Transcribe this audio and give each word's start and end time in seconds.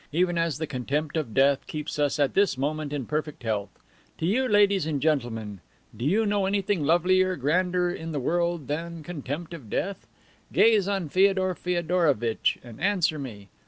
Even 0.11 0.35
as 0.35 0.57
the 0.57 0.65
contempt 0.65 1.15
of 1.15 1.31
death 1.35 1.67
keeps 1.67 1.99
us, 1.99 2.17
at 2.17 2.33
this 2.33 2.57
moment, 2.57 2.91
in 2.91 3.05
perfect 3.05 3.43
health. 3.43 3.69
To 4.17 4.25
you, 4.25 4.47
ladies 4.49 4.87
and 4.87 4.99
gentlemen! 4.99 5.59
Do 5.95 6.03
you 6.05 6.25
know 6.25 6.47
anything 6.47 6.83
lovelier, 6.83 7.35
grander, 7.35 7.91
in 7.91 8.11
the 8.11 8.19
world 8.19 8.67
than 8.67 9.03
contempt 9.03 9.53
of 9.53 9.69
death? 9.69 10.07
Gaze 10.51 10.87
on 10.87 11.07
Feodor 11.09 11.53
Feodorovitch 11.53 12.57
and 12.63 12.81
answer 12.81 13.19
me. 13.19 13.49